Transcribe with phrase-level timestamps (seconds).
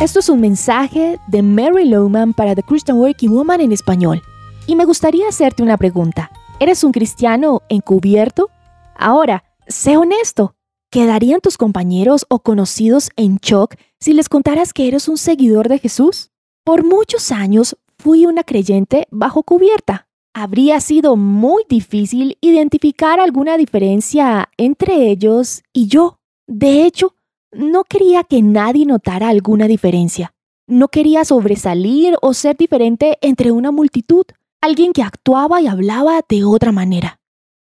[0.00, 4.22] Esto es un mensaje de Mary Lowman para The Christian Working Woman en español.
[4.66, 6.30] Y me gustaría hacerte una pregunta.
[6.58, 8.48] ¿Eres un cristiano encubierto?
[8.96, 10.54] Ahora, sé honesto.
[10.90, 15.78] ¿Quedarían tus compañeros o conocidos en shock si les contaras que eres un seguidor de
[15.78, 16.30] Jesús?
[16.64, 20.08] Por muchos años fui una creyente bajo cubierta.
[20.32, 26.20] Habría sido muy difícil identificar alguna diferencia entre ellos y yo.
[26.46, 27.14] De hecho,
[27.52, 30.32] no quería que nadie notara alguna diferencia.
[30.66, 34.24] No quería sobresalir o ser diferente entre una multitud,
[34.60, 37.18] alguien que actuaba y hablaba de otra manera.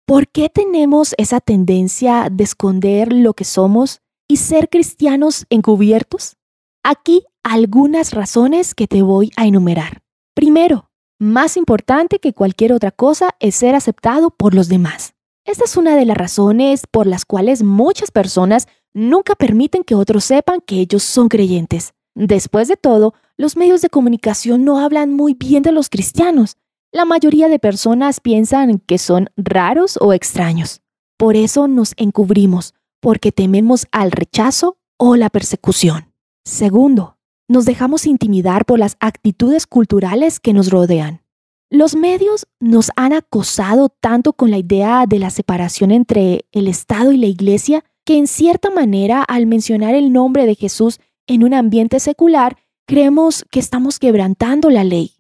[0.08, 6.38] ¿Por qué tenemos esa tendencia de esconder lo que somos y ser cristianos encubiertos?
[6.84, 10.02] Aquí algunas razones que te voy a enumerar.
[10.34, 15.14] Primero, más importante que cualquier otra cosa es ser aceptado por los demás.
[15.46, 20.24] Esta es una de las razones por las cuales muchas personas nunca permiten que otros
[20.24, 21.94] sepan que ellos son creyentes.
[22.16, 26.56] Después de todo, los medios de comunicación no hablan muy bien de los cristianos.
[26.92, 30.82] La mayoría de personas piensan que son raros o extraños.
[31.18, 36.14] Por eso nos encubrimos, porque tememos al rechazo o la persecución.
[36.46, 37.18] Segundo,
[37.50, 41.22] nos dejamos intimidar por las actitudes culturales que nos rodean.
[41.70, 47.12] Los medios nos han acosado tanto con la idea de la separación entre el Estado
[47.12, 51.54] y la Iglesia que en cierta manera al mencionar el nombre de Jesús en un
[51.54, 55.14] ambiente secular, creemos que estamos quebrantando la ley.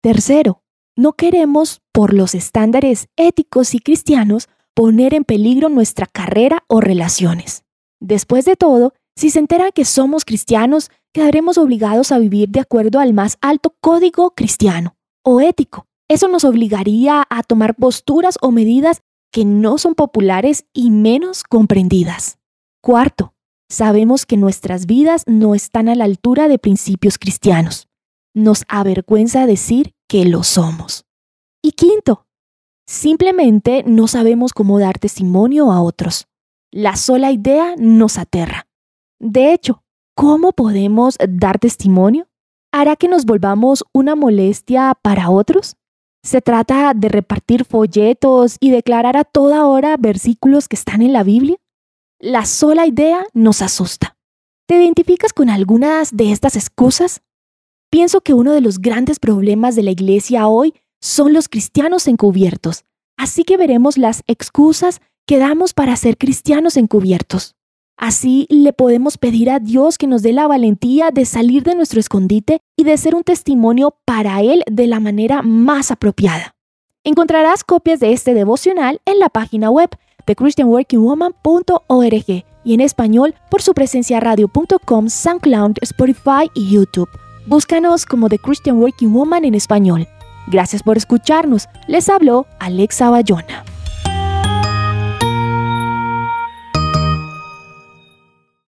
[0.00, 0.62] Tercero,
[0.96, 7.64] no queremos, por los estándares éticos y cristianos, poner en peligro nuestra carrera o relaciones.
[8.00, 13.00] Después de todo, si se enteran que somos cristianos, quedaremos obligados a vivir de acuerdo
[13.00, 15.86] al más alto código cristiano o ético.
[16.08, 22.38] Eso nos obligaría a tomar posturas o medidas que no son populares y menos comprendidas.
[22.82, 23.34] Cuarto,
[23.68, 27.88] sabemos que nuestras vidas no están a la altura de principios cristianos.
[28.34, 31.04] Nos avergüenza decir que lo somos.
[31.62, 32.26] Y quinto,
[32.86, 36.26] simplemente no sabemos cómo dar testimonio a otros.
[36.72, 38.66] La sola idea nos aterra.
[39.18, 39.82] De hecho,
[40.14, 42.28] ¿cómo podemos dar testimonio?
[42.72, 45.76] ¿Hará que nos volvamos una molestia para otros?
[46.22, 51.22] Se trata de repartir folletos y declarar a toda hora versículos que están en la
[51.22, 51.56] Biblia.
[52.18, 54.16] La sola idea nos asusta.
[54.66, 57.22] ¿Te identificas con algunas de estas excusas?
[57.90, 62.84] Pienso que uno de los grandes problemas de la iglesia hoy son los cristianos encubiertos,
[63.16, 67.56] así que veremos las excusas que damos para ser cristianos encubiertos.
[68.00, 72.00] Así le podemos pedir a Dios que nos dé la valentía de salir de nuestro
[72.00, 76.54] escondite y de ser un testimonio para Él de la manera más apropiada.
[77.04, 79.90] Encontrarás copias de este devocional en la página web
[80.26, 87.10] de christianworkingwoman.org y en español por su presencia radio.com, SoundCloud, Spotify y YouTube.
[87.46, 90.08] Búscanos como The Christian Working Woman en español.
[90.46, 91.68] Gracias por escucharnos.
[91.86, 93.62] Les habló Alexa Bayona.